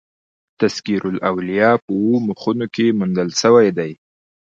تذکرة 0.61 1.07
الاولیاء" 1.13 1.75
په 1.83 1.91
اوو 1.99 2.17
مخونو 2.27 2.65
کښي 2.73 2.87
موندل 2.99 3.29
سوى 3.41 3.67
دئ. 3.77 3.91